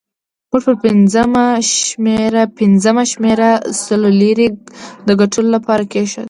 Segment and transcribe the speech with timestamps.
[0.49, 0.75] موږ پر
[2.59, 3.51] پنځمه شمېره
[3.83, 4.47] سلو لیرې
[5.07, 6.19] د ګټلو لپاره کېښودې.